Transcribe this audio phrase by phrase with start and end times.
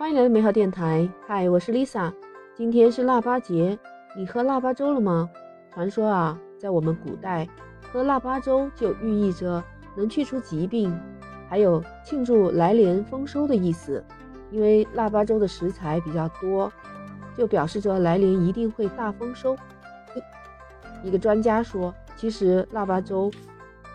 [0.00, 2.10] 欢迎来到美好电台，嗨，我是 Lisa。
[2.56, 3.78] 今天是腊八节，
[4.16, 5.28] 你喝腊八粥了吗？
[5.70, 7.46] 传说啊，在我们古代，
[7.92, 9.62] 喝腊八粥就寓意着
[9.94, 10.98] 能去除疾病，
[11.50, 14.02] 还有庆祝来年丰收的意思。
[14.50, 16.72] 因为腊八粥的食材比较多，
[17.36, 19.54] 就表示着来年一定会大丰收。
[21.02, 23.30] 一个专家说，其实腊八粥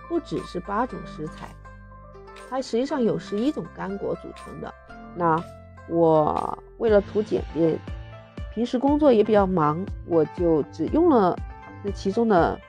[0.07, 1.49] 不只是八种食材。
[2.47, 4.71] 它实际上有十一种干果组成的。
[5.15, 5.43] 那
[5.89, 7.77] 我为了图简便，
[8.53, 11.37] 平时工作也比较忙，我就只用了
[11.83, 12.59] 这其中的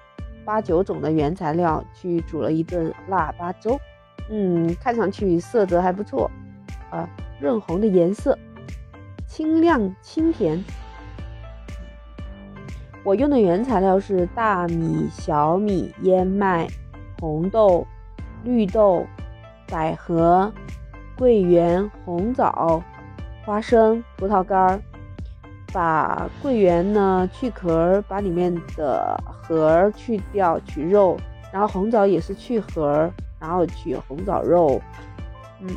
[0.45, 3.79] 八九种的原材料去煮了一顿腊八粥。
[4.31, 6.31] 嗯，看上去色泽还不错，
[6.91, 7.09] 啊，
[7.41, 8.39] 润红的颜色，
[9.27, 10.63] 清亮清甜。
[13.05, 16.67] 我用的原材料是大米、小米、燕麦、
[17.21, 17.87] 红豆、
[18.45, 19.07] 绿豆。
[19.69, 20.53] 百合、
[21.19, 22.81] 桂圆、红枣、
[23.47, 24.81] 花生、葡萄干儿，
[25.73, 31.17] 把桂圆呢去壳，把里面的核去掉，取肉。
[31.53, 34.83] 然后红枣也是去核，然后取红枣肉。
[35.61, 35.69] 嗯，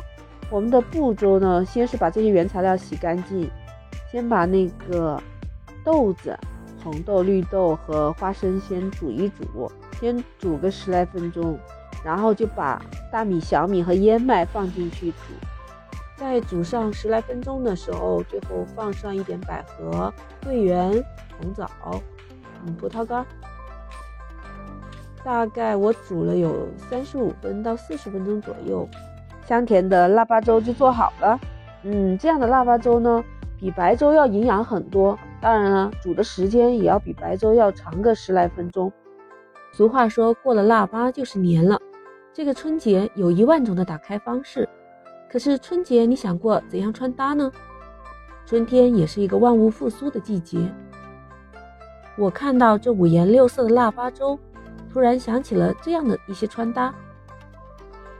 [0.50, 3.48] 我们的步骤呢，先是把这些原材料洗干净，
[4.10, 5.22] 先把那个
[5.84, 6.36] 豆子、
[6.82, 11.56] 红豆、绿豆和花生先煮一煮，先煮个十来分钟。
[12.02, 15.16] 然后就把大米、小米和燕麦放进去煮，
[16.20, 20.12] 在煮上十来分钟的时候，最后放上一点百合、
[20.44, 20.92] 桂圆、
[21.40, 21.66] 红枣、
[22.62, 23.24] 嗯葡萄干。
[25.24, 28.86] 大概我煮了有三十五分到四十分钟左右，
[29.46, 31.40] 香甜的腊八粥就做好了。
[31.84, 33.24] 嗯，这样的腊八粥呢，
[33.58, 35.18] 比白粥要营养很多。
[35.40, 38.92] 当然了，煮的时间也要比白粥要长个十来分钟。
[39.72, 41.80] 俗话说过了腊八就是年了。
[42.34, 44.68] 这个春节有一万种的打开方式，
[45.30, 47.50] 可是春节你想过怎样穿搭呢？
[48.44, 50.58] 春天也是一个万物复苏的季节。
[52.18, 54.36] 我看到这五颜六色的腊八粥，
[54.92, 56.92] 突然想起了这样的一些穿搭，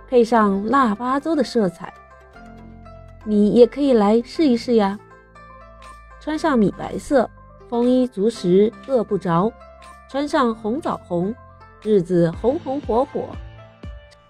[0.09, 1.93] 配上腊八粥的色彩，
[3.25, 4.97] 你也可以来试一试呀。
[6.21, 7.29] 穿上米白色，
[7.69, 9.51] 丰衣足食饿不着；
[10.09, 11.35] 穿上红枣红，
[11.83, 13.31] 日子红红火火。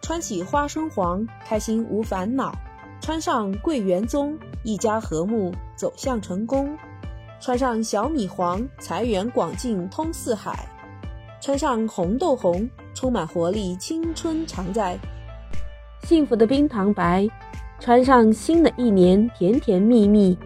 [0.00, 2.50] 穿起花生黄，开心无烦恼；
[3.00, 6.68] 穿上桂圆棕，一家和睦走向成功；
[7.40, 10.52] 穿上小米黄，财源广进通四海；
[11.40, 14.96] 穿上红豆红，充满活力，青春常在；
[16.02, 17.26] 幸福的冰糖白，
[17.80, 20.36] 穿上新的一年，甜甜蜜蜜。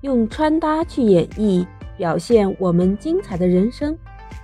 [0.00, 1.64] 用穿搭去演绎，
[1.96, 3.96] 表现我们精彩的人生。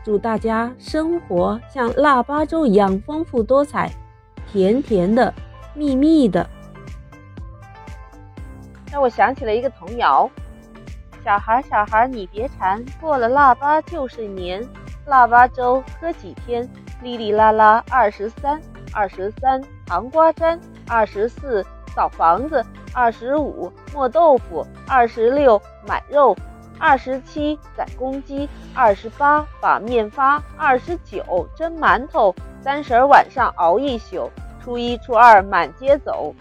[0.05, 3.91] 祝大家生活像腊八粥一样丰富多彩。
[4.53, 5.33] 甜甜的，
[5.75, 6.49] 蜜蜜的，
[8.95, 10.31] 让我想起了一个童谣：
[11.25, 14.65] 小孩小孩你别馋，过了腊八就是年，
[15.07, 16.63] 腊八粥喝几天，
[17.03, 18.63] 哩哩啦啦二十三，
[18.93, 26.37] 二十三糖瓜粘，二十四扫房子，二十五磨豆腐，二十六买肉，
[26.79, 32.33] 二十七宰公鸡，二十八把面发，二十九蒸馒头，
[32.63, 34.31] 三十晚上熬一宿。
[34.63, 36.33] 初一、初二满街走。